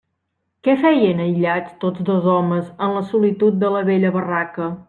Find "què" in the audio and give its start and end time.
0.67-0.73